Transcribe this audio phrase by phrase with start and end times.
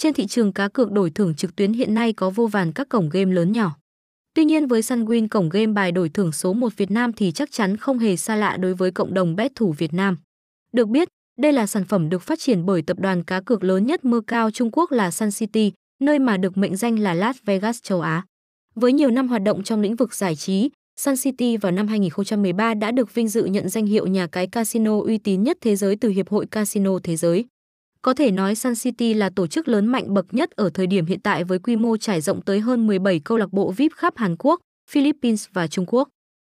[0.00, 2.88] trên thị trường cá cược đổi thưởng trực tuyến hiện nay có vô vàn các
[2.88, 3.76] cổng game lớn nhỏ.
[4.34, 7.52] Tuy nhiên với Sunwin cổng game bài đổi thưởng số 1 Việt Nam thì chắc
[7.52, 10.16] chắn không hề xa lạ đối với cộng đồng bet thủ Việt Nam.
[10.72, 11.08] Được biết,
[11.38, 14.20] đây là sản phẩm được phát triển bởi tập đoàn cá cược lớn nhất mơ
[14.26, 18.00] cao Trung Quốc là Sun City, nơi mà được mệnh danh là Las Vegas châu
[18.00, 18.24] Á.
[18.74, 20.70] Với nhiều năm hoạt động trong lĩnh vực giải trí,
[21.00, 25.00] Sun City vào năm 2013 đã được vinh dự nhận danh hiệu nhà cái casino
[25.00, 27.44] uy tín nhất thế giới từ Hiệp hội Casino Thế giới.
[28.02, 31.06] Có thể nói Sun City là tổ chức lớn mạnh bậc nhất ở thời điểm
[31.06, 34.16] hiện tại với quy mô trải rộng tới hơn 17 câu lạc bộ VIP khắp
[34.16, 34.60] Hàn Quốc,
[34.90, 36.08] Philippines và Trung Quốc.